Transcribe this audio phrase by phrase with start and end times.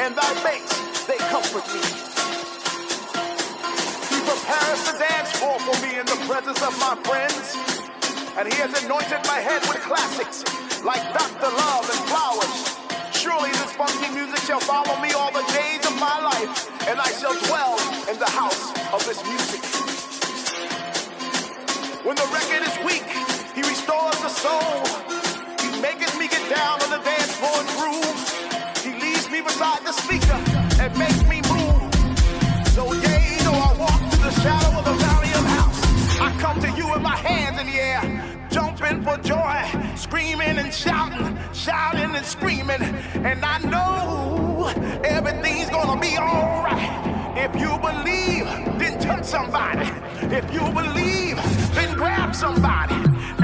[0.00, 1.84] and thy mates, they comfort me.
[4.08, 7.52] He prepares the dance floor for me in the presence of my friends.
[8.40, 10.40] And he has anointed my head with classics
[10.80, 11.52] like Dr.
[11.52, 12.56] Love and Flowers.
[13.12, 16.48] Surely this funky music shall follow me all the days of my life,
[16.88, 17.76] and I shall dwell
[18.08, 19.60] in the house of this music.
[22.08, 23.04] When the record is weak,
[23.52, 24.80] he restores the soul.
[25.60, 27.09] He maketh me get down on the
[38.90, 42.82] jumping for joy, screaming and shouting, shouting and screaming.
[43.24, 44.72] And I know
[45.04, 47.36] everything's gonna be alright.
[47.36, 48.46] If you believe,
[48.78, 49.88] then touch somebody.
[50.34, 51.36] If you believe,
[51.74, 52.94] then grab somebody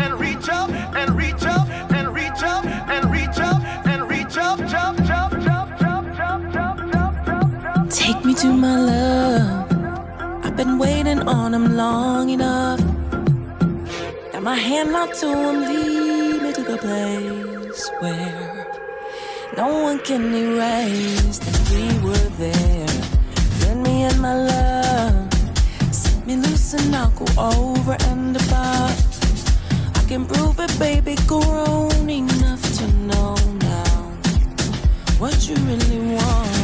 [0.01, 4.59] and reach up and reach up and reach up and reach up and reach up,
[4.69, 7.91] jump, jump, jump, jump, jump, jump, jump, jump.
[7.91, 10.45] Take me to my love.
[10.45, 12.86] I've been waiting on him long enough.
[14.47, 18.65] My hand out to him, lead me to the place where
[19.57, 22.87] no one can erase that we were there.
[23.59, 25.33] Then me and my love
[25.93, 28.95] set me loose and I'll go over and above.
[29.97, 33.35] I can prove it, baby, grown enough to know
[33.67, 34.01] now
[35.19, 36.56] what you really want,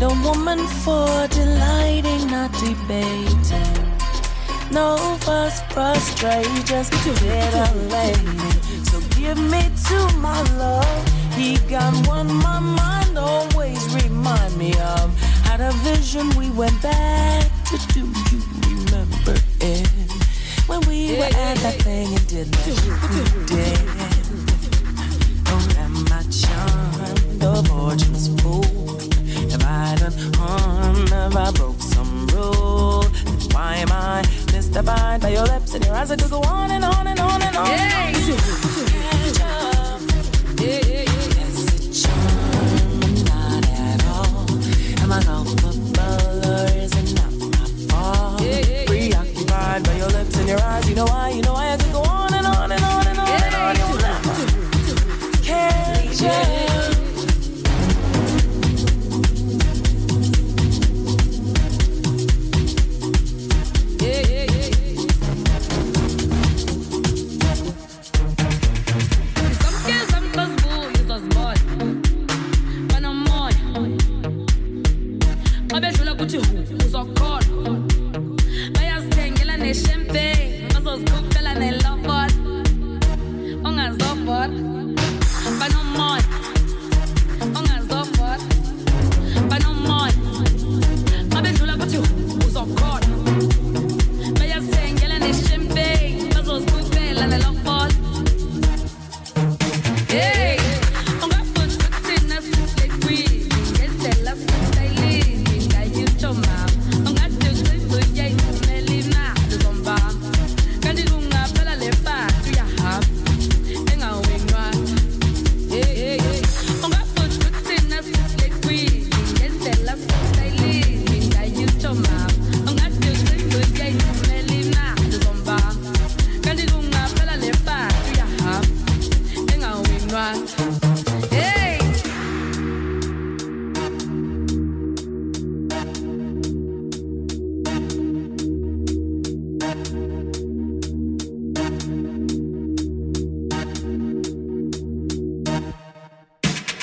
[0.00, 3.86] Need a woman for delighting, not debating.
[4.70, 8.38] No fuss, frustrate, just get a lady.
[8.84, 11.08] So give me to my love.
[11.34, 15.14] He got one my mind always remind me of.
[15.44, 17.76] Had a vision we went back to.
[17.92, 19.86] Do you remember it?
[20.66, 23.80] When we were at that thing and did that we did.
[25.52, 28.39] Oh, am I charmed or fortune's?
[30.10, 31.06] Have harm?
[31.08, 33.02] Have I broke some rule?
[33.02, 34.22] Then why am I
[34.52, 36.10] mystified by your lips and your eyes?
[36.10, 37.68] I could go on and on and on and on.
[40.62, 44.46] Is it charm not at all?
[45.02, 45.89] Am I culpable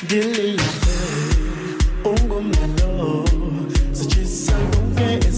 [0.07, 0.97] dilizwe
[2.05, 3.25] ungumnalo
[3.91, 5.31] sitshisa konke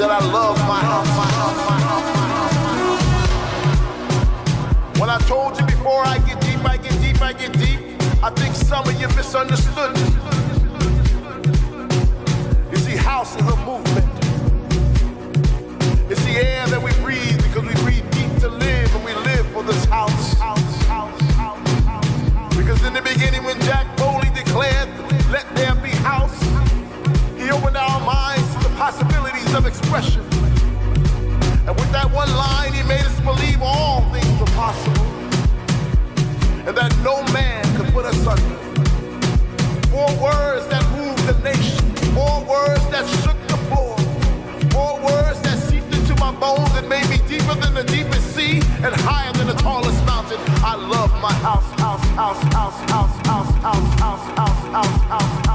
[0.00, 0.80] said I love my
[4.98, 7.80] When I told you before I get deep, I get deep, I get deep,
[8.22, 9.94] I think some of you misunderstood.
[12.72, 14.08] You see, house is a movement.
[16.10, 19.46] It's the air that we breathe because we breathe deep to live and we live
[19.52, 20.32] for this house.
[20.38, 20.80] house
[22.56, 23.44] because in the beginning
[29.90, 30.22] expression.
[31.66, 35.06] And with that one line, he made us believe all things were possible
[36.66, 38.56] and that no man could put us under.
[39.90, 41.82] Four words that moved the nation,
[42.14, 43.98] four words that shook the floor,
[44.70, 48.62] four words that seeped into my bones and made me deeper than the deepest sea
[48.86, 50.38] and higher than the tallest mountain.
[50.62, 55.49] I love my house, house, house, house, house, house, house, house, house, house, house.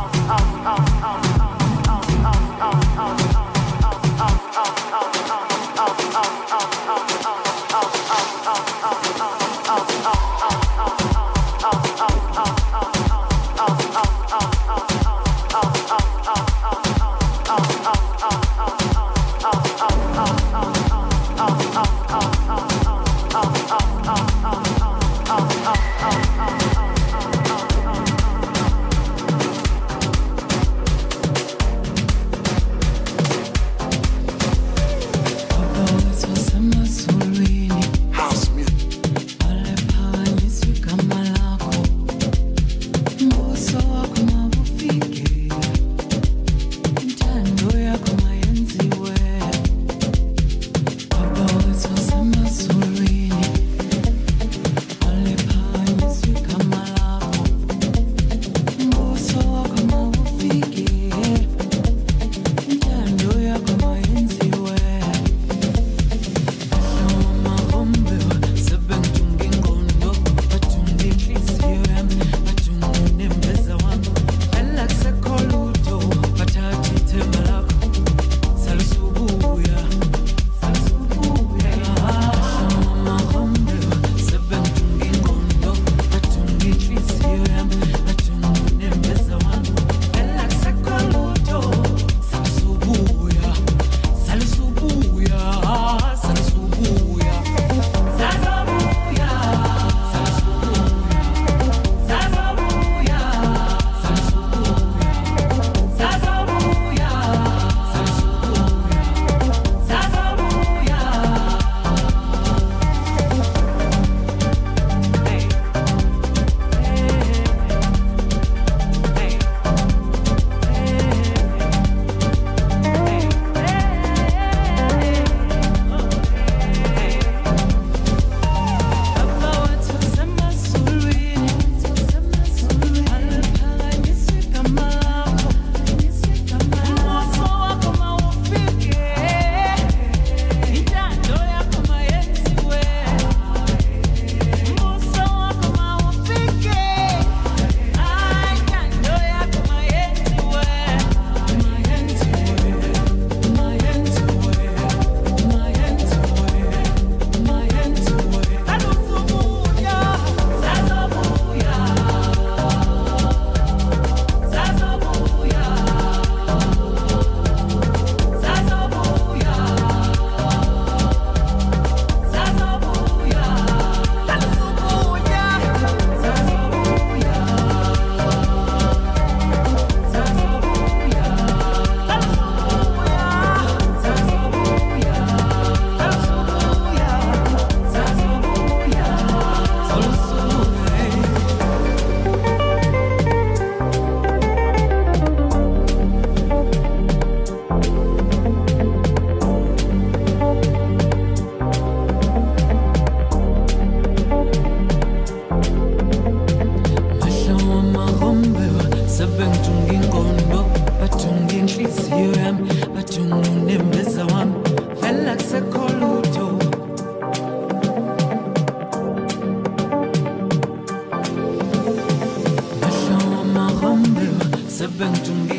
[224.86, 225.55] Sebeng tumbi